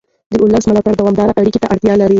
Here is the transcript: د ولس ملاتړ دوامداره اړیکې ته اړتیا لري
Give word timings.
د 0.31 0.33
ولس 0.43 0.63
ملاتړ 0.69 0.93
دوامداره 0.99 1.37
اړیکې 1.39 1.59
ته 1.63 1.67
اړتیا 1.73 1.93
لري 1.97 2.09